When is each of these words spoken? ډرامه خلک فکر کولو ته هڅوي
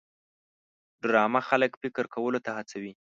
ډرامه 1.03 1.41
خلک 1.49 1.71
فکر 1.81 2.03
کولو 2.13 2.39
ته 2.45 2.51
هڅوي 2.57 2.93